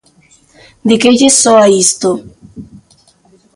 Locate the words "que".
1.01-1.15